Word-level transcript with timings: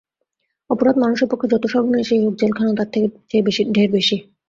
অপরাধ 0.69 0.95
মানুষের 0.97 1.29
পক্ষে 1.31 1.51
যত 1.53 1.63
সর্বনেশেই 1.73 2.21
হোক, 2.23 2.33
জেলখানা 2.39 2.71
তার 2.79 2.87
চেয়ে 3.29 3.41
ঢের 3.75 3.89
বেশি। 3.93 4.17